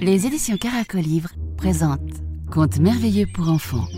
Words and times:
Les 0.00 0.24
éditions 0.24 0.56
Caracolivre 0.56 1.30
présentent 1.56 2.22
Contes 2.50 2.78
merveilleux 2.78 3.26
pour 3.34 3.48
enfants, 3.48 3.88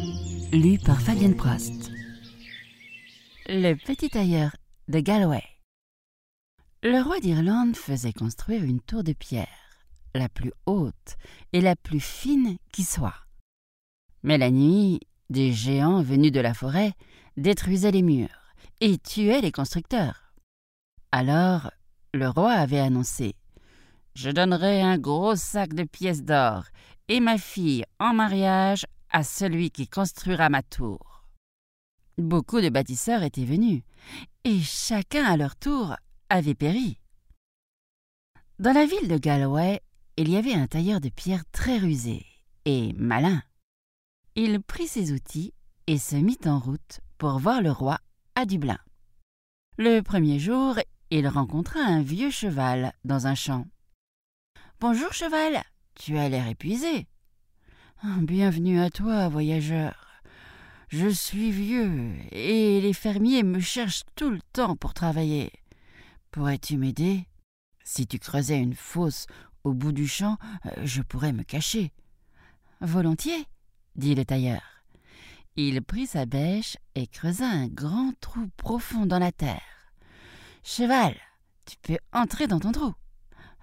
lu 0.52 0.78
par 0.78 1.00
Fabienne 1.00 1.36
Prost. 1.36 1.90
Le 3.46 3.74
petit 3.74 4.08
tailleur 4.08 4.56
de 4.88 5.00
Galway. 5.00 5.44
Le 6.82 7.02
roi 7.02 7.20
d'Irlande 7.20 7.76
faisait 7.76 8.12
construire 8.12 8.64
une 8.64 8.80
tour 8.80 9.04
de 9.04 9.12
pierre, 9.12 9.48
la 10.14 10.28
plus 10.28 10.52
haute 10.66 11.16
et 11.52 11.60
la 11.60 11.76
plus 11.76 12.00
fine 12.00 12.56
qui 12.72 12.84
soit. 12.84 13.26
Mais 14.22 14.38
la 14.38 14.50
nuit, 14.50 15.00
des 15.30 15.52
géants 15.52 16.02
venus 16.02 16.32
de 16.32 16.40
la 16.40 16.54
forêt 16.54 16.94
détruisaient 17.36 17.92
les 17.92 18.02
murs 18.02 18.54
et 18.80 18.98
tuaient 18.98 19.40
les 19.40 19.52
constructeurs. 19.52 20.32
Alors, 21.12 21.70
le 22.14 22.28
roi 22.28 22.52
avait 22.52 22.78
annoncé 22.78 23.34
Je 24.14 24.30
donnerai 24.30 24.80
un 24.80 24.98
gros 24.98 25.36
sac 25.36 25.74
de 25.74 25.84
pièces 25.84 26.22
d'or 26.22 26.64
et 27.08 27.20
ma 27.20 27.38
fille 27.38 27.84
en 27.98 28.14
mariage 28.14 28.86
à 29.10 29.24
celui 29.24 29.70
qui 29.70 29.88
construira 29.88 30.48
ma 30.48 30.62
tour. 30.62 31.24
Beaucoup 32.18 32.60
de 32.60 32.68
bâtisseurs 32.68 33.22
étaient 33.22 33.44
venus, 33.44 33.82
et 34.44 34.60
chacun 34.60 35.24
à 35.24 35.36
leur 35.36 35.56
tour 35.56 35.94
avait 36.28 36.54
péri. 36.54 36.98
Dans 38.58 38.72
la 38.72 38.86
ville 38.86 39.08
de 39.08 39.18
Galway, 39.18 39.80
il 40.16 40.28
y 40.28 40.36
avait 40.36 40.54
un 40.54 40.66
tailleur 40.66 41.00
de 41.00 41.10
pierre 41.10 41.44
très 41.52 41.78
rusé 41.78 42.26
et 42.64 42.92
malin. 42.94 43.42
Il 44.34 44.60
prit 44.60 44.88
ses 44.88 45.12
outils 45.12 45.54
et 45.86 45.96
se 45.96 46.16
mit 46.16 46.38
en 46.44 46.58
route 46.58 47.00
pour 47.18 47.38
voir 47.38 47.62
le 47.62 47.70
roi 47.70 47.98
à 48.34 48.44
Dublin. 48.44 48.78
Le 49.78 50.00
premier 50.00 50.40
jour, 50.40 50.74
il 51.10 51.26
rencontra 51.26 51.80
un 51.80 52.02
vieux 52.02 52.30
cheval 52.30 52.92
dans 53.04 53.26
un 53.26 53.34
champ. 53.34 53.66
Bonjour 54.80 55.12
cheval, 55.12 55.62
tu 55.94 56.18
as 56.18 56.28
l'air 56.28 56.46
épuisé. 56.46 57.06
Bienvenue 58.20 58.80
à 58.80 58.90
toi, 58.90 59.28
voyageur. 59.28 60.22
Je 60.88 61.08
suis 61.08 61.50
vieux 61.50 62.14
et 62.30 62.80
les 62.80 62.92
fermiers 62.92 63.42
me 63.42 63.60
cherchent 63.60 64.04
tout 64.14 64.30
le 64.30 64.40
temps 64.52 64.76
pour 64.76 64.94
travailler. 64.94 65.50
Pourrais-tu 66.30 66.76
m'aider? 66.76 67.26
Si 67.84 68.06
tu 68.06 68.18
creusais 68.18 68.58
une 68.58 68.74
fosse 68.74 69.26
au 69.64 69.72
bout 69.72 69.92
du 69.92 70.06
champ, 70.06 70.36
euh, 70.66 70.70
je 70.84 71.02
pourrais 71.02 71.32
me 71.32 71.42
cacher. 71.42 71.92
Volontiers, 72.80 73.46
dit 73.96 74.14
le 74.14 74.24
tailleur. 74.24 74.62
Il 75.56 75.82
prit 75.82 76.06
sa 76.06 76.26
bêche 76.26 76.76
et 76.94 77.06
creusa 77.06 77.48
un 77.48 77.66
grand 77.66 78.12
trou 78.20 78.48
profond 78.56 79.06
dans 79.06 79.18
la 79.18 79.32
terre. 79.32 79.77
Cheval, 80.70 81.16
tu 81.64 81.78
peux 81.80 81.96
entrer 82.12 82.46
dans 82.46 82.60
ton 82.60 82.72
trou. 82.72 82.94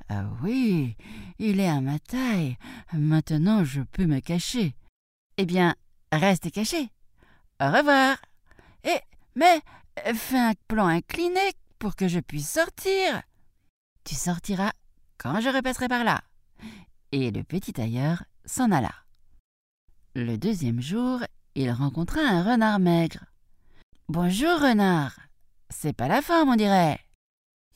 Ah 0.10 0.26
oui, 0.42 0.98
il 1.38 1.60
est 1.60 1.70
à 1.70 1.80
ma 1.80 2.00
taille. 2.00 2.58
Maintenant 2.94 3.64
je 3.64 3.82
peux 3.82 4.08
me 4.08 4.22
cacher. 4.22 4.76
Eh 5.38 5.46
bien, 5.46 5.76
reste 6.12 6.52
caché. 6.52 6.90
Au 7.62 7.68
revoir. 7.68 8.18
Eh, 8.84 9.00
mais 9.36 9.62
fais 10.16 10.40
un 10.40 10.54
plan 10.68 10.88
incliné 10.88 11.52
pour 11.78 11.96
que 11.96 12.08
je 12.08 12.20
puisse 12.20 12.50
sortir. 12.50 13.22
Tu 14.04 14.16
sortiras 14.16 14.72
quand 15.20 15.40
je 15.42 15.50
repasserai 15.50 15.88
par 15.88 16.04
là. 16.04 16.24
Et 17.12 17.30
le 17.30 17.44
petit 17.44 17.74
tailleur 17.74 18.24
s'en 18.46 18.72
alla. 18.72 18.96
Le 20.16 20.38
deuxième 20.38 20.82
jour, 20.82 21.20
il 21.54 21.72
rencontra 21.72 22.22
un 22.22 22.42
renard 22.42 22.80
maigre. 22.80 23.26
Bonjour, 24.10 24.60
renard. 24.60 25.16
C'est 25.70 25.94
pas 25.94 26.08
la 26.08 26.22
fin, 26.22 26.48
on 26.48 26.56
dirait. 26.56 27.00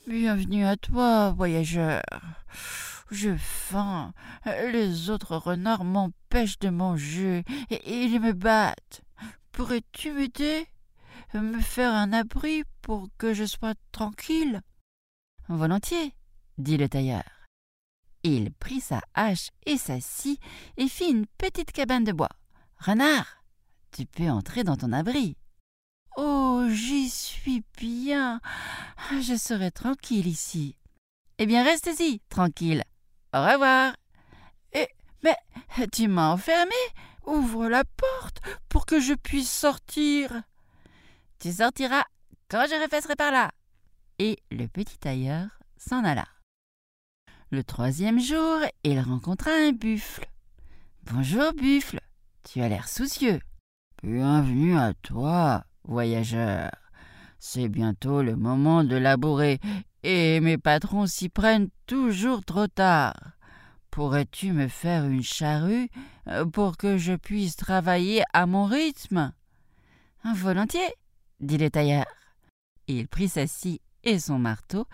Bienvenue 0.08 0.66
à 0.66 0.78
toi, 0.78 1.32
voyageur. 1.32 2.02
J'ai 3.12 3.38
faim. 3.38 4.14
Les 4.46 5.09
autres 5.09 5.36
renards 5.36 5.84
m'empêchent 5.84 6.59
de 6.59 6.70
manger 6.70 7.44
et 7.70 8.04
ils 8.04 8.19
me 8.19 8.34
battent. 8.34 9.02
Pourrais-tu 9.52 10.12
m'aider? 10.12 10.68
Me 11.34 11.59
faire 11.59 11.94
un 11.94 12.13
abri 12.13 12.63
pour 12.81 13.08
que 13.18 13.34
je 13.34 13.46
sois 13.46 13.75
tranquille? 13.92 14.62
Volontiers, 15.47 16.13
dit 16.58 16.78
le 16.78 16.90
tailleur. 16.90 17.24
Il 18.24 18.52
prit 18.53 18.81
sa 18.81 19.02
hache 19.13 19.50
et 19.66 19.78
s'assit 19.78 20.40
et 20.78 20.88
fit 20.88 21.09
une 21.09 21.25
petite 21.38 21.72
cabane 21.72 22.03
de 22.03 22.12
bois. 22.12 22.30
Renard, 22.78 23.44
tu 23.92 24.06
peux 24.06 24.30
entrer 24.30 24.63
dans 24.63 24.78
ton 24.78 24.92
abri. 24.92 25.38
J'y 26.69 27.09
suis 27.09 27.63
bien. 27.78 28.41
Je 29.22 29.35
serai 29.35 29.72
tranquille 29.72 30.28
ici. 30.28 30.75
Eh 31.40 31.46
bien, 31.46 31.63
reste-y, 31.63 32.22
tranquille. 32.30 32.84
Au 33.34 33.41
revoir. 33.41 33.96
Eh, 34.74 34.88
mais 35.24 35.35
tu 35.91 36.07
m'as 36.07 36.31
enfermé. 36.31 36.75
Ouvre 37.25 37.68
la 37.69 37.84
porte 37.84 38.41
pour 38.69 38.85
que 38.85 39.00
je 39.00 39.13
puisse 39.13 39.52
sortir. 39.52 40.44
Tu 41.40 41.52
sortiras 41.52 42.03
quand 42.50 42.66
je 42.69 42.81
repasserai 42.81 43.16
par 43.16 43.31
là. 43.31 43.51
Et 44.19 44.38
le 44.51 44.68
petit 44.68 44.97
tailleur 44.97 45.47
s'en 45.78 46.03
alla. 46.03 46.28
Le 47.51 47.63
troisième 47.63 48.19
jour, 48.19 48.59
il 48.84 49.00
rencontra 49.00 49.51
un 49.51 49.72
buffle. 49.72 50.28
Bonjour, 51.03 51.51
buffle. 51.53 52.00
Tu 52.44 52.62
as 52.62 52.69
l'air 52.69 52.88
soucieux. 52.88 53.40
Bienvenue 54.03 54.78
à 54.78 54.94
toi, 54.94 55.63
voyageur. 55.89 56.72
C'est 57.39 57.69
bientôt 57.69 58.22
le 58.22 58.35
moment 58.35 58.83
de 58.83 58.95
labourer, 58.95 59.59
et 60.03 60.39
mes 60.39 60.57
patrons 60.57 61.07
s'y 61.07 61.29
prennent 61.29 61.69
toujours 61.88 62.44
trop 62.44 62.67
tard. 62.67 63.16
Pourrais-tu 63.91 64.53
me 64.53 64.67
faire 64.67 65.05
une 65.05 65.23
charrue 65.23 65.89
euh, 66.27 66.45
pour 66.45 66.77
que 66.77 66.97
je 66.97 67.13
puisse 67.13 67.55
travailler 67.55 68.23
à 68.33 68.45
mon 68.45 68.66
rythme? 68.66 69.33
Volontiers, 70.35 70.94
dit 71.39 71.57
le 71.57 71.69
tailleur. 71.69 72.06
Il 72.88 73.07
prit 73.07 73.29
sa 73.29 73.47
scie 73.47 73.81
et 74.03 74.19
son 74.19 74.38
marteau 74.38 74.85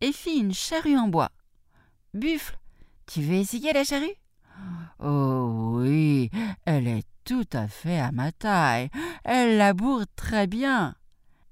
et 0.00 0.12
fit 0.12 0.38
une 0.38 0.54
charrue 0.54 0.96
en 0.96 1.08
bois. 1.08 1.30
Buffle, 2.14 2.58
tu 3.06 3.20
veux 3.20 3.34
essayer 3.34 3.72
la 3.72 3.84
charrue? 3.84 4.14
Oh 4.98 5.74
oui, 5.74 6.30
elle 6.64 6.88
est 6.88 7.06
tout 7.28 7.46
à 7.52 7.68
fait 7.68 7.98
à 7.98 8.10
ma 8.10 8.32
taille. 8.32 8.88
Elle 9.22 9.58
laboure 9.58 10.04
très 10.16 10.46
bien. 10.46 10.94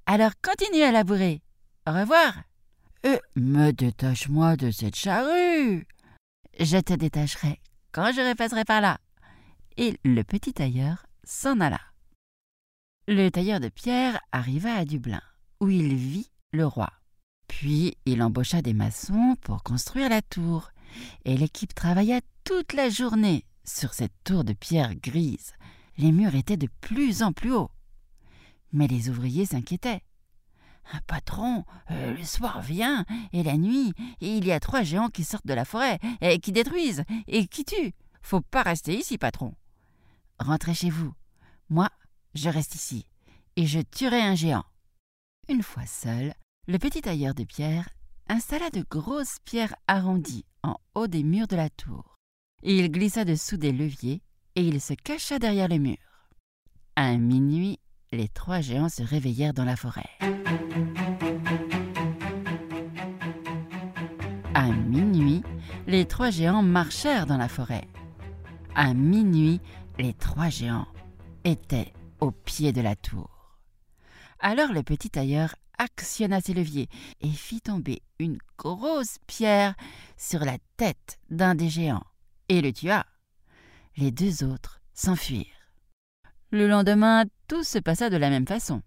Alors 0.06 0.32
continue 0.42 0.82
à 0.82 0.90
labourer. 0.90 1.42
Au 1.86 1.92
revoir. 1.92 2.32
Euh, 3.04 3.18
me 3.34 3.72
détache-moi 3.72 4.56
de 4.56 4.70
cette 4.70 4.96
charrue. 4.96 5.86
Je 6.58 6.78
te 6.78 6.94
détacherai 6.94 7.60
quand 7.92 8.10
je 8.14 8.26
repasserai 8.26 8.64
par 8.64 8.80
là. 8.80 8.96
Et 9.76 10.00
le 10.02 10.22
petit 10.22 10.54
tailleur 10.54 11.04
s'en 11.24 11.60
alla. 11.60 11.80
Le 13.06 13.28
tailleur 13.28 13.60
de 13.60 13.68
pierre 13.68 14.18
arriva 14.32 14.72
à 14.72 14.86
Dublin, 14.86 15.20
où 15.60 15.68
il 15.68 15.94
vit 15.94 16.30
le 16.52 16.66
roi. 16.66 16.90
Puis 17.48 17.98
il 18.06 18.22
embaucha 18.22 18.62
des 18.62 18.72
maçons 18.72 19.36
pour 19.42 19.62
construire 19.62 20.08
la 20.08 20.22
tour, 20.22 20.70
et 21.26 21.36
l'équipe 21.36 21.74
travailla 21.74 22.22
toute 22.44 22.72
la 22.72 22.88
journée 22.88 23.44
sur 23.66 23.94
cette 23.94 24.14
tour 24.24 24.44
de 24.44 24.52
pierre 24.52 24.94
grise. 24.94 25.52
Les 25.98 26.12
murs 26.12 26.34
étaient 26.34 26.56
de 26.56 26.68
plus 26.80 27.22
en 27.22 27.32
plus 27.32 27.52
hauts. 27.52 27.70
Mais 28.72 28.86
les 28.86 29.08
ouvriers 29.08 29.46
s'inquiétaient. 29.46 30.02
Un 30.92 31.00
patron, 31.06 31.64
euh, 31.90 32.14
le 32.14 32.24
soir 32.24 32.60
vient, 32.60 33.04
et 33.32 33.42
la 33.42 33.56
nuit, 33.56 33.92
il 34.20 34.46
y 34.46 34.52
a 34.52 34.60
trois 34.60 34.82
géants 34.82 35.08
qui 35.08 35.24
sortent 35.24 35.46
de 35.46 35.54
la 35.54 35.64
forêt, 35.64 35.98
et 36.20 36.38
qui 36.38 36.52
détruisent, 36.52 37.04
et 37.26 37.48
qui 37.48 37.64
tuent. 37.64 37.92
Faut 38.22 38.40
pas 38.40 38.62
rester 38.62 38.96
ici, 38.96 39.18
patron. 39.18 39.54
Rentrez 40.38 40.74
chez 40.74 40.90
vous. 40.90 41.12
Moi, 41.68 41.88
je 42.34 42.48
reste 42.48 42.74
ici, 42.76 43.06
et 43.56 43.66
je 43.66 43.80
tuerai 43.80 44.20
un 44.20 44.34
géant. 44.34 44.64
Une 45.48 45.62
fois 45.62 45.86
seul, 45.86 46.34
le 46.68 46.78
petit 46.78 47.00
tailleur 47.00 47.34
de 47.34 47.44
pierre 47.44 47.88
installa 48.28 48.70
de 48.70 48.84
grosses 48.88 49.38
pierres 49.44 49.74
arrondies 49.86 50.44
en 50.62 50.76
haut 50.94 51.06
des 51.06 51.22
murs 51.22 51.46
de 51.46 51.56
la 51.56 51.70
tour. 51.70 52.15
Il 52.68 52.90
glissa 52.90 53.24
dessous 53.24 53.56
des 53.56 53.70
leviers, 53.70 54.22
et 54.56 54.60
il 54.60 54.80
se 54.80 54.92
cacha 54.92 55.38
derrière 55.38 55.68
les 55.68 55.78
murs. 55.78 56.32
À 56.96 57.16
minuit, 57.16 57.78
les 58.10 58.26
trois 58.26 58.60
géants 58.60 58.88
se 58.88 59.04
réveillèrent 59.04 59.54
dans 59.54 59.64
la 59.64 59.76
forêt. 59.76 60.10
À 64.52 64.66
minuit, 64.72 65.44
les 65.86 66.06
trois 66.06 66.30
géants 66.30 66.64
marchèrent 66.64 67.26
dans 67.26 67.36
la 67.36 67.46
forêt. 67.46 67.86
À 68.74 68.94
minuit, 68.94 69.60
les 70.00 70.12
trois 70.12 70.48
géants 70.48 70.88
étaient 71.44 71.92
au 72.18 72.32
pied 72.32 72.72
de 72.72 72.80
la 72.80 72.96
tour. 72.96 73.60
Alors 74.40 74.72
le 74.72 74.82
petit 74.82 75.10
tailleur 75.10 75.54
actionna 75.78 76.40
ses 76.40 76.52
leviers 76.52 76.88
et 77.20 77.30
fit 77.30 77.60
tomber 77.60 78.02
une 78.18 78.38
grosse 78.58 79.18
pierre 79.28 79.76
sur 80.16 80.40
la 80.40 80.58
tête 80.76 81.20
d'un 81.30 81.54
des 81.54 81.68
géants 81.68 82.02
et 82.48 82.60
le 82.60 82.72
tua. 82.72 83.04
Les 83.96 84.10
deux 84.10 84.44
autres 84.44 84.80
s'enfuirent. 84.94 85.46
Le 86.50 86.68
lendemain, 86.68 87.24
tout 87.48 87.64
se 87.64 87.78
passa 87.78 88.10
de 88.10 88.16
la 88.16 88.30
même 88.30 88.46
façon. 88.46 88.82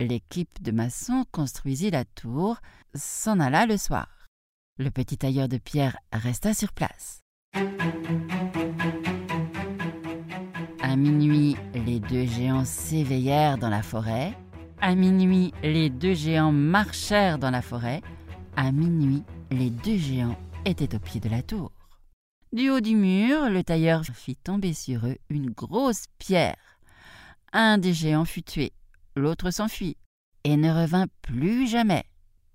L'équipe 0.00 0.62
de 0.62 0.72
maçons 0.72 1.24
construisit 1.32 1.90
la 1.90 2.04
tour, 2.04 2.58
s'en 2.94 3.40
alla 3.40 3.66
le 3.66 3.76
soir. 3.76 4.08
Le 4.78 4.90
petit 4.90 5.16
tailleur 5.16 5.48
de 5.48 5.56
pierre 5.56 5.96
resta 6.12 6.52
sur 6.52 6.72
place. 6.72 7.20
À 10.82 10.96
minuit, 10.96 11.56
les 11.74 12.00
deux 12.00 12.26
géants 12.26 12.64
s'éveillèrent 12.64 13.56
dans 13.58 13.70
la 13.70 13.82
forêt. 13.82 14.36
À 14.80 14.94
minuit, 14.94 15.54
les 15.62 15.88
deux 15.88 16.14
géants 16.14 16.52
marchèrent 16.52 17.38
dans 17.38 17.50
la 17.50 17.62
forêt. 17.62 18.02
À 18.56 18.72
minuit, 18.72 19.22
les 19.50 19.70
deux 19.70 19.96
géants 19.96 20.36
étaient 20.64 20.94
au 20.94 20.98
pied 20.98 21.20
de 21.20 21.28
la 21.28 21.42
tour. 21.42 21.72
Du 22.56 22.70
haut 22.70 22.80
du 22.80 22.96
mur, 22.96 23.50
le 23.50 23.62
tailleur 23.62 24.02
fit 24.02 24.34
tomber 24.34 24.72
sur 24.72 25.06
eux 25.06 25.18
une 25.28 25.50
grosse 25.50 26.06
pierre. 26.18 26.80
Un 27.52 27.76
des 27.76 27.92
géants 27.92 28.24
fut 28.24 28.42
tué, 28.42 28.72
l'autre 29.14 29.50
s'enfuit 29.50 29.98
et 30.42 30.56
ne 30.56 30.72
revint 30.72 31.04
plus 31.20 31.66
jamais. 31.66 32.04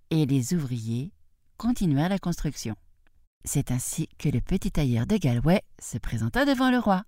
Et 0.09 0.25
les 0.25 0.55
ouvriers 0.55 1.13
continuèrent 1.57 2.09
la 2.09 2.17
construction. 2.17 2.75
C'est 3.45 3.69
ainsi 3.69 4.07
que 4.17 4.27
le 4.27 4.41
petit 4.41 4.71
tailleur 4.71 5.05
de 5.05 5.17
Galway 5.17 5.61
se 5.79 5.99
présenta 5.99 6.45
devant 6.45 6.71
le 6.71 6.79
roi. 6.79 7.03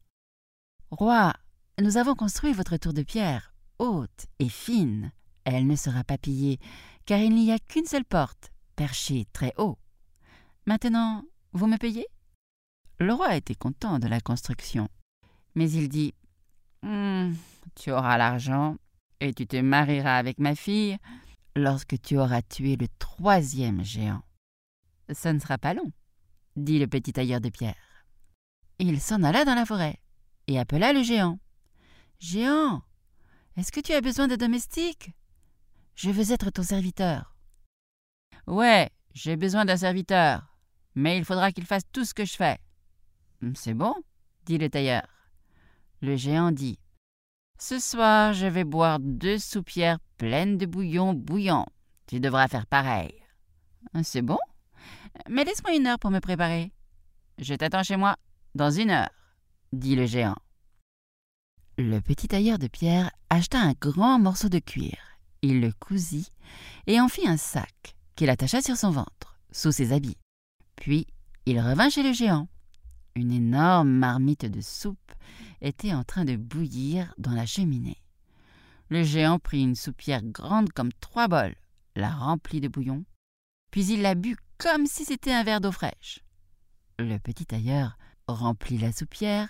Roi, 0.92 1.34
nous 1.81 1.98
avons 1.98 2.13
construit 2.13 2.54
votre 2.54 2.78
tour 2.78 2.94
de 2.94 3.01
pierre, 3.01 3.56
haute 3.80 4.28
et 4.38 4.50
fine. 4.50 5.12
Elle 5.46 5.66
ne 5.66 5.75
sera 5.75 6.04
pas 6.04 6.19
pillée, 6.19 6.60
car 7.07 7.18
il 7.18 7.34
n'y 7.34 7.51
a 7.51 7.57
qu'une 7.57 7.88
seule 7.88 8.06
porte, 8.06 8.51
perchée 8.75 9.25
très 9.34 9.51
haut. 9.57 9.80
Maintenant, 10.68 11.24
vous 11.54 11.66
me 11.66 11.78
payez? 11.78 12.06
Le 13.00 13.13
roi 13.13 13.36
était 13.36 13.56
content 13.56 14.00
de 14.00 14.07
la 14.07 14.22
construction, 14.22 14.88
mais 15.56 15.69
il 15.72 15.90
dit 15.90 16.13
hum, 16.84 17.36
Tu 17.75 17.92
auras 17.92 18.18
l'argent 18.18 18.78
et 19.19 19.34
tu 19.34 19.48
te 19.48 19.57
marieras 19.57 20.18
avec 20.18 20.38
ma 20.40 20.56
fille 20.56 20.98
lorsque 21.56 22.00
tu 22.01 22.18
auras 22.18 22.42
tué 22.42 22.75
le 22.75 22.88
troisième 23.00 23.84
géant. 23.84 24.24
Ça 25.12 25.34
ne 25.34 25.40
sera 25.40 25.57
pas 25.57 25.74
long, 25.74 25.92
dit 26.56 26.80
le 26.80 26.88
petit 26.88 27.13
tailleur 27.13 27.42
de 27.42 27.50
pierre. 27.50 28.06
Il 28.80 29.00
s'en 29.00 29.24
alla 29.24 29.46
dans 29.46 29.56
la 29.56 29.66
forêt 29.66 30.00
et 30.48 30.60
appela 30.60 30.94
le 30.94 31.04
géant. 31.04 31.39
Géant, 32.19 32.84
est-ce 33.57 33.72
que 33.72 33.81
tu 33.81 33.94
as 33.94 34.01
besoin 34.01 34.28
de 34.28 34.36
domestiques? 34.36 35.12
Je 35.96 36.10
veux 36.10 36.31
être 36.31 36.50
ton 36.50 36.63
serviteur. 36.63 37.36
Ouais, 38.48 38.89
j'ai 39.13 39.36
besoin 39.36 39.66
d'un 39.66 39.78
serviteur, 39.78 40.57
mais 40.96 41.18
il 41.18 41.25
faudra 41.25 41.51
qu'il 41.51 41.66
fasse 41.66 41.84
tout 41.92 42.04
ce 42.04 42.13
que 42.13 42.25
je 42.25 42.34
fais. 42.34 42.57
Hum, 43.44 43.56
c'est 43.56 43.74
bon, 43.74 43.94
dit 44.45 44.57
le 44.57 44.69
tailleur. 44.69 45.06
Le 46.01 46.16
géant 46.16 46.51
dit 46.51 46.80
Ce 47.60 47.78
soir, 47.78 48.31
je 48.31 48.45
vais 48.45 48.63
boire 48.63 49.00
deux 49.01 49.38
soupières 49.38 50.00
pleines 50.18 50.57
de 50.57 50.66
bouillon 50.66 51.13
bouillant. 51.13 51.66
Tu 52.07 52.22
devras 52.22 52.48
faire 52.48 52.66
pareil. 52.68 53.13
Hum, 53.94 54.04
c'est 54.04 54.22
bon, 54.22 54.38
mais 55.30 55.44
laisse-moi 55.44 55.75
une 55.75 55.88
heure 55.88 56.00
pour 56.00 56.10
me 56.10 56.19
préparer. 56.19 56.72
Je 57.38 57.54
t'attends 57.54 57.84
chez 57.84 57.98
moi 57.98 58.16
dans 58.56 58.72
une 58.72 58.92
heure, 58.92 59.10
dit 59.74 59.98
le 59.98 60.06
géant. 60.06 60.38
Le 61.78 62.00
petit 62.00 62.30
tailleur 62.30 62.60
de 62.60 62.68
pierre 62.68 63.12
acheta 63.30 63.60
un 63.60 63.74
grand 63.74 64.19
morceau 64.19 64.48
de 64.48 64.60
cuir. 64.60 64.96
Il 65.42 65.60
le 65.60 65.74
cousit 65.74 66.31
et 66.88 67.01
en 67.01 67.10
fit 67.10 67.28
un 67.28 67.38
sac 67.38 67.98
qu'il 68.16 68.30
attacha 68.30 68.62
sur 68.62 68.78
son 68.78 68.92
ventre, 68.92 69.38
sous 69.51 69.74
ses 69.74 69.92
habits. 69.92 70.18
Puis 70.78 71.07
il 71.46 71.60
revint 71.60 71.89
chez 71.89 72.04
le 72.04 72.13
géant. 72.13 72.48
Une 73.15 73.31
énorme 73.31 73.89
marmite 73.89 74.45
de 74.45 74.62
soupe 74.62 75.12
était 75.62 75.94
en 75.94 76.04
train 76.04 76.25
de 76.25 76.36
bouillir 76.36 77.13
dans 77.18 77.33
la 77.33 77.45
cheminée. 77.45 78.01
Le 78.89 79.04
géant 79.04 79.39
prit 79.39 79.62
une 79.62 79.75
soupière 79.75 80.24
grande 80.24 80.71
comme 80.71 80.92
trois 80.94 81.27
bols, 81.27 81.56
la 81.95 82.10
remplit 82.10 82.60
de 82.60 82.68
bouillon, 82.68 83.06
puis 83.71 83.86
il 83.86 84.01
la 84.01 84.15
but 84.15 84.38
comme 84.57 84.86
si 84.86 85.06
c'était 85.06 85.31
un 85.31 85.44
verre 85.44 85.62
d'eau 85.62 85.71
fraîche. 85.71 86.19
Le 87.00 87.18
petit 87.18 87.45
tailleur 87.45 87.98
remplit 88.27 88.77
la 88.77 88.92
soupière, 88.92 89.50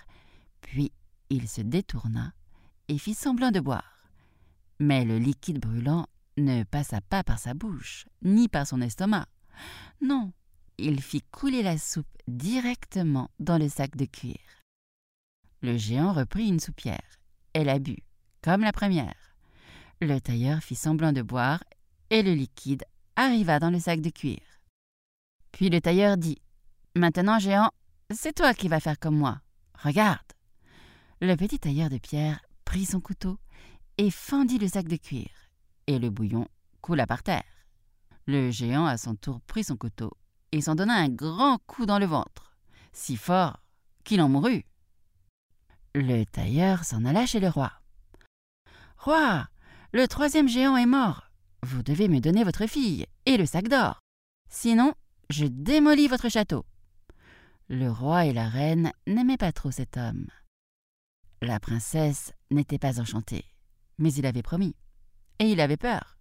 puis 0.60 0.92
il 1.30 1.48
se 1.48 1.60
détourna 1.60 2.32
et 2.88 2.98
fit 2.98 3.14
semblant 3.14 3.50
de 3.50 3.60
boire. 3.60 4.08
Mais 4.78 5.04
le 5.04 5.18
liquide 5.18 5.60
brûlant 5.60 6.06
ne 6.36 6.64
passa 6.64 7.00
pas 7.00 7.22
par 7.22 7.38
sa 7.38 7.54
bouche, 7.54 8.06
ni 8.22 8.48
par 8.48 8.66
son 8.66 8.80
estomac. 8.80 9.26
Non, 10.00 10.32
il 10.78 11.00
fit 11.00 11.22
couler 11.30 11.62
la 11.62 11.78
soupe 11.78 12.06
directement 12.28 13.30
dans 13.38 13.58
le 13.58 13.68
sac 13.68 13.96
de 13.96 14.04
cuir. 14.06 14.38
Le 15.62 15.76
géant 15.76 16.12
reprit 16.12 16.48
une 16.48 16.60
soupière 16.60 17.18
et 17.54 17.64
la 17.64 17.78
but, 17.78 18.02
comme 18.42 18.62
la 18.62 18.72
première. 18.72 19.36
Le 20.00 20.18
tailleur 20.18 20.60
fit 20.62 20.74
semblant 20.74 21.12
de 21.12 21.22
boire 21.22 21.62
et 22.10 22.22
le 22.22 22.34
liquide 22.34 22.84
arriva 23.16 23.58
dans 23.58 23.70
le 23.70 23.80
sac 23.80 24.00
de 24.00 24.10
cuir. 24.10 24.40
Puis 25.52 25.70
le 25.70 25.80
tailleur 25.80 26.16
dit 26.16 26.38
Maintenant, 26.96 27.38
géant, 27.38 27.70
c'est 28.12 28.34
toi 28.34 28.54
qui 28.54 28.68
vas 28.68 28.80
faire 28.80 28.98
comme 28.98 29.16
moi. 29.16 29.40
Regarde. 29.82 30.20
Le 31.20 31.36
petit 31.36 31.58
tailleur 31.58 31.90
de 31.90 31.98
pierre 31.98 32.40
prit 32.64 32.84
son 32.84 33.00
couteau 33.00 33.38
et 33.98 34.10
fendit 34.10 34.58
le 34.58 34.68
sac 34.68 34.88
de 34.88 34.96
cuir, 34.96 35.28
et 35.86 35.98
le 35.98 36.10
bouillon 36.10 36.48
coula 36.80 37.06
par 37.06 37.22
terre. 37.22 37.44
Le 38.26 38.50
géant 38.50 38.86
à 38.86 38.96
son 38.98 39.14
tour 39.14 39.40
prit 39.42 39.64
son 39.64 39.76
couteau 39.76 40.12
et 40.54 40.60
s'en 40.60 40.76
donna 40.76 40.94
un 40.94 41.08
grand 41.08 41.58
coup 41.66 41.84
dans 41.84 41.98
le 41.98 42.06
ventre, 42.06 42.54
si 42.92 43.16
fort 43.16 43.58
qu'il 44.04 44.22
en 44.22 44.28
mourut. 44.28 44.64
Le 45.96 46.22
tailleur 46.24 46.84
s'en 46.84 47.04
alla 47.04 47.26
chez 47.26 47.40
le 47.40 47.48
roi. 47.48 47.72
Roi, 48.96 49.48
le 49.92 50.06
troisième 50.06 50.48
géant 50.48 50.76
est 50.76 50.86
mort. 50.86 51.28
Vous 51.64 51.82
devez 51.82 52.06
me 52.06 52.20
donner 52.20 52.44
votre 52.44 52.66
fille 52.68 53.06
et 53.26 53.36
le 53.36 53.46
sac 53.46 53.66
d'or. 53.66 53.98
Sinon, 54.48 54.94
je 55.28 55.46
démolis 55.46 56.06
votre 56.06 56.28
château. 56.28 56.64
Le 57.68 57.90
roi 57.90 58.26
et 58.26 58.32
la 58.32 58.48
reine 58.48 58.92
n'aimaient 59.08 59.36
pas 59.36 59.50
trop 59.50 59.72
cet 59.72 59.96
homme. 59.96 60.28
La 61.42 61.58
princesse 61.58 62.32
n'était 62.52 62.78
pas 62.78 63.00
enchantée, 63.00 63.44
mais 63.98 64.12
il 64.12 64.24
avait 64.24 64.42
promis, 64.42 64.76
et 65.40 65.50
il 65.50 65.60
avait 65.60 65.76
peur. 65.76 66.16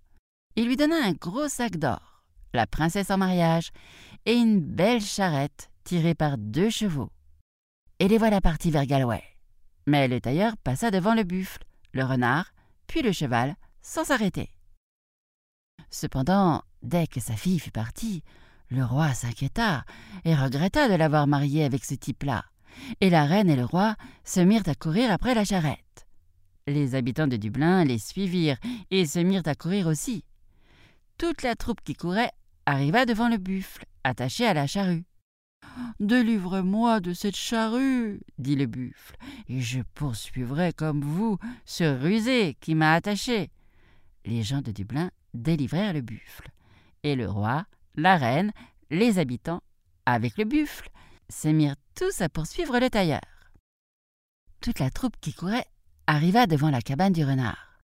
Il 0.56 0.66
lui 0.66 0.76
donna 0.76 0.96
un 1.04 1.14
gros 1.14 1.50
sac 1.50 1.78
d'or 1.78 2.13
la 2.54 2.68
princesse 2.68 3.12
en 3.12 3.18
mariage 3.18 3.72
et 4.26 4.34
une 4.34 4.60
belle 4.60 5.02
charrette 5.02 5.70
tirée 5.84 6.16
par 6.16 6.38
deux 6.38 6.70
chevaux. 6.70 7.10
Et 8.00 8.08
les 8.08 8.18
voilà 8.18 8.42
partis 8.42 8.72
vers 8.72 8.86
Galway. 8.86 9.24
Mais 9.86 10.08
le 10.08 10.22
tailleur 10.22 10.56
passa 10.58 10.92
devant 10.92 11.14
le 11.14 11.24
buffle, 11.24 11.64
le 11.92 12.04
renard, 12.04 12.54
puis 12.88 13.02
le 13.02 13.12
cheval, 13.12 13.56
sans 13.82 14.06
s'arrêter. 14.06 14.50
Cependant, 15.90 16.64
dès 16.82 17.08
que 17.08 17.20
sa 17.20 17.36
fille 17.36 17.60
fut 17.60 17.72
partie, 17.72 18.24
le 18.70 18.84
roi 18.84 19.14
s'inquiéta 19.14 19.84
et 20.26 20.36
regretta 20.36 20.90
de 20.90 20.96
l'avoir 20.96 21.28
mariée 21.28 21.64
avec 21.64 21.86
ce 21.86 21.94
type-là, 21.94 22.46
et 23.02 23.10
la 23.10 23.26
reine 23.26 23.50
et 23.50 23.56
le 23.56 23.66
roi 23.66 23.96
se 24.24 24.40
mirent 24.40 24.68
à 24.68 24.76
courir 24.76 25.12
après 25.12 25.36
la 25.36 25.46
charrette. 25.46 26.08
Les 26.66 26.96
habitants 26.96 27.28
de 27.28 27.36
Dublin 27.36 27.84
les 27.84 28.00
suivirent 28.00 28.58
et 28.90 29.06
se 29.06 29.20
mirent 29.20 29.48
à 29.48 29.56
courir 29.56 29.88
aussi. 29.88 30.24
Toute 31.18 31.44
la 31.44 31.56
troupe 31.56 31.82
qui 31.82 31.94
courait 31.94 32.32
arriva 32.66 33.06
devant 33.06 33.30
le 33.30 33.38
buffle, 33.38 33.86
attaché 34.04 34.46
à 34.46 34.54
la 34.54 34.68
charrue. 34.68 35.06
Délivre-moi 36.00 37.00
de 37.00 37.14
cette 37.14 37.36
charrue, 37.36 38.22
dit 38.38 38.56
le 38.56 38.66
buffle, 38.66 39.16
et 39.48 39.62
je 39.62 39.82
poursuivrai 39.94 40.74
comme 40.74 41.02
vous 41.02 41.38
ce 41.66 41.84
rusé 41.84 42.56
qui 42.60 42.76
m'a 42.76 42.94
attaché. 42.94 43.50
Les 44.26 44.44
gens 44.44 44.62
de 44.62 44.72
Dublin 44.72 45.10
délivrèrent 45.34 45.94
le 45.94 46.02
buffle, 46.02 46.50
et 47.04 47.16
le 47.16 47.30
roi, 47.30 47.66
la 47.96 48.18
reine, 48.18 48.52
les 48.90 49.20
habitants, 49.20 49.62
avec 50.06 50.38
le 50.38 50.46
buffle, 50.46 50.90
se 51.30 51.48
mirent 51.48 51.76
tous 51.96 52.22
à 52.22 52.30
poursuivre 52.30 52.80
le 52.80 52.90
tailleur. 52.90 53.22
Toute 54.62 54.80
la 54.80 54.90
troupe 54.90 55.16
qui 55.20 55.34
courait 55.34 55.66
arriva 56.08 56.48
devant 56.48 56.70
la 56.70 56.82
cabane 56.82 57.14
du 57.14 57.24
renard. 57.26 57.80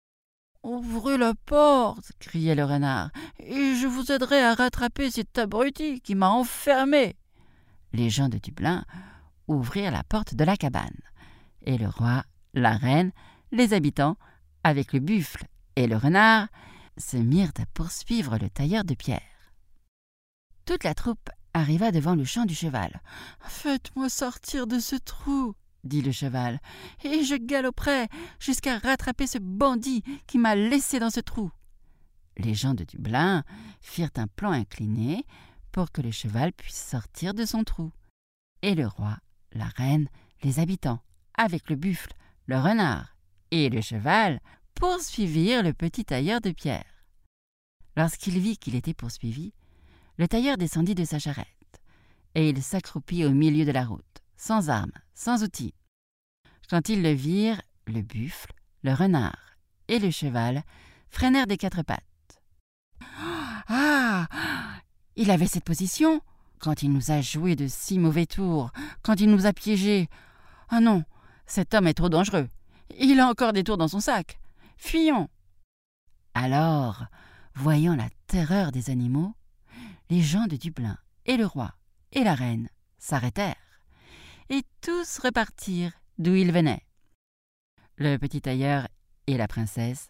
Ouvrez 0.63 1.19
la 1.19 1.35
porte, 1.35 2.13
criait 2.19 2.55
le 2.55 2.65
renard, 2.65 3.11
et 3.39 3.74
je 3.85 3.89
vous 3.89 4.11
aiderai 4.11 4.43
à 4.43 4.55
rattraper 4.55 5.11
cet 5.11 5.37
abruti 5.37 6.01
qui 6.01 6.15
m'a 6.15 6.31
enfermé. 6.31 7.17
Les 7.93 8.09
gens 8.09 8.31
de 8.31 8.39
Dublin 8.39 8.83
ouvrirent 9.47 9.91
la 9.91 10.03
porte 10.03 10.35
de 10.35 10.43
la 10.43 10.57
cabane, 10.57 11.03
et 11.61 11.77
le 11.77 11.91
roi, 11.91 12.25
la 12.55 12.79
reine, 12.79 13.13
les 13.53 13.75
habitants, 13.75 14.17
avec 14.63 14.95
le 14.95 15.01
buffle 15.01 15.45
et 15.77 15.87
le 15.87 15.99
renard, 15.99 16.49
se 16.97 17.19
mirent 17.19 17.53
à 17.59 17.67
poursuivre 17.75 18.39
le 18.39 18.49
tailleur 18.49 18.85
de 18.85 18.95
pierre. 18.95 19.21
Toute 20.65 20.85
la 20.85 20.95
troupe 20.95 21.29
arriva 21.53 21.93
devant 21.93 22.15
le 22.15 22.25
champ 22.25 22.47
du 22.47 22.55
cheval. 22.55 23.03
Faites-moi 23.41 24.09
sortir 24.09 24.67
de 24.67 24.79
ce 24.79 24.97
trou, 24.97 25.55
dit 25.85 26.01
le 26.01 26.11
cheval, 26.11 26.59
et 27.05 27.23
je 27.23 27.35
galoperai 27.35 28.07
jusqu'à 28.41 28.79
rattraper 28.79 29.27
ce 29.27 29.37
bandit 29.37 30.03
qui 30.27 30.39
m'a 30.39 30.55
laissé 30.55 30.99
dans 31.01 31.11
ce 31.11 31.21
trou. 31.21 31.51
Les 32.37 32.55
gens 32.55 32.75
de 32.75 32.85
Dublin 32.85 33.45
firent 33.81 34.11
un 34.17 34.27
plan 34.27 34.51
incliné 34.51 35.25
pour 35.73 35.91
que 35.93 36.01
le 36.01 36.11
cheval 36.11 36.53
puisse 36.53 36.77
sortir 36.77 37.35
de 37.35 37.45
son 37.45 37.65
trou. 37.65 37.93
Et 38.63 38.75
le 38.75 38.87
roi, 38.87 39.19
la 39.53 39.67
reine, 39.67 40.09
les 40.43 40.59
habitants, 40.59 41.01
avec 41.35 41.69
le 41.71 41.77
buffle, 41.77 42.13
le 42.47 42.59
renard 42.59 43.17
et 43.51 43.69
le 43.69 43.81
cheval, 43.81 44.41
poursuivirent 44.75 45.63
le 45.63 45.73
petit 45.73 46.05
tailleur 46.05 46.41
de 46.41 46.51
pierre. 46.51 47.07
Lorsqu'il 47.97 48.39
vit 48.39 48.57
qu'il 48.57 48.75
était 48.75 48.95
poursuivi, 48.95 49.53
Le 50.17 50.29
tailleur 50.29 50.57
descendit 50.57 50.95
de 50.95 51.05
sa 51.05 51.19
charrette, 51.19 51.83
et 52.37 52.49
il 52.49 52.63
s'accroupit 52.63 53.25
au 53.25 53.31
milieu 53.31 53.65
de 53.65 53.73
la 53.73 53.85
route, 53.85 54.23
sans 54.37 54.71
armes, 54.71 54.93
sans 55.13 55.43
outils. 55.43 55.75
Quand 56.71 56.89
ils 56.89 57.03
le 57.03 57.11
virent, 57.13 57.61
le 57.89 58.01
buffle, 58.01 58.53
le 58.85 58.95
renard 58.95 59.59
et 59.89 59.99
le 59.99 60.13
cheval 60.13 60.63
freinèrent 61.11 61.49
des 61.49 61.57
quatre 61.57 61.83
pattes. 61.83 62.14
Ah 63.69 64.27
Il 65.17 65.31
avait 65.31 65.47
cette 65.47 65.65
position 65.65 66.21
quand 66.59 66.83
il 66.83 66.93
nous 66.93 67.11
a 67.11 67.21
joué 67.21 67.57
de 67.57 67.67
si 67.69 67.99
mauvais 67.99 68.27
tours, 68.27 68.71
quand 69.03 69.21
il 69.21 69.31
nous 69.31 69.47
a 69.47 69.53
piégés. 69.53 70.09
Ah 70.71 70.81
non, 70.81 71.05
cet 71.47 71.75
homme 71.75 71.87
est 71.87 71.95
trop 71.95 72.09
dangereux. 72.09 72.49
Il 72.99 73.21
a 73.21 73.29
encore 73.29 73.53
des 73.53 73.65
tours 73.65 73.77
dans 73.77 73.89
son 73.89 74.01
sac. 74.01 74.39
Fuyons. 74.77 75.29
Alors, 76.35 77.05
voyant 77.55 77.95
la 77.95 78.09
terreur 78.27 78.73
des 78.73 78.91
animaux, 78.91 79.35
les 80.11 80.23
gens 80.23 80.47
de 80.47 80.57
Dublin 80.57 80.99
et 81.27 81.37
le 81.37 81.47
roi 81.47 81.73
et 82.13 82.25
la 82.25 82.35
reine 82.35 82.69
s'arrêtèrent, 82.99 83.55
et 84.49 84.63
tous 84.81 85.19
repartirent 85.19 85.93
d'où 86.19 86.35
ils 86.35 86.53
venaient. 86.53 86.85
Le 87.97 88.17
petit 88.17 88.41
tailleur 88.41 88.89
et 89.27 89.37
la 89.37 89.49
princesse 89.49 90.09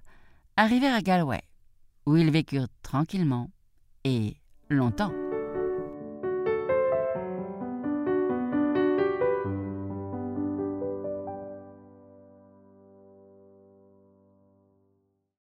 arrivèrent 0.56 0.94
à 0.94 1.02
Galway, 1.02 1.42
où 2.06 2.16
ils 2.16 2.30
vécurent 2.30 2.68
tranquillement 2.82 3.50
et 4.04 4.36
longtemps. 4.68 5.23